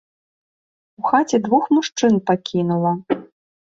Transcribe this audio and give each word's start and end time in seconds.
У 1.03 1.05
хаце 1.11 1.37
двух 1.45 1.63
мужчын 1.79 2.13
пакінула. 2.33 2.91